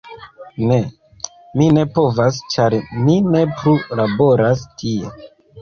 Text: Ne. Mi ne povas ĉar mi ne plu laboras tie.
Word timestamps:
Ne. 0.69 0.77
Mi 1.61 1.67
ne 1.77 1.83
povas 1.99 2.39
ĉar 2.55 2.77
mi 3.05 3.21
ne 3.37 3.45
plu 3.61 3.77
laboras 4.03 4.69
tie. 4.83 5.17